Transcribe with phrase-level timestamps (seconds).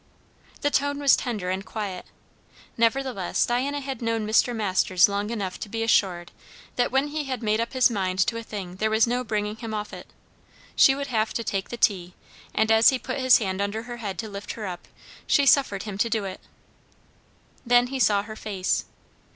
[0.61, 2.07] The tone was tender and quiet,
[2.75, 4.55] nevertheless Diana had known Mr.
[4.55, 6.31] Masters long enough to be assured
[6.75, 9.57] that when he had made up his mind to a thing, there was no bringing
[9.57, 10.07] him off it.
[10.75, 12.15] She would have to take the tea;
[12.51, 14.87] and as he put his hand under her head to lift her up,
[15.27, 16.41] she suffered him to do it.
[17.63, 18.85] Then he saw her face.